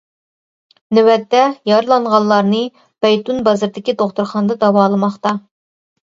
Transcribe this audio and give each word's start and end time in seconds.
نۆۋەتتە 0.97 1.41
يارىلانغانلارنى 1.71 2.61
بەيتۈن 3.05 3.43
بازىرىدىكى 3.49 3.95
دوختۇرخانىدا 3.99 4.57
داۋالىماقتا. 4.65 5.35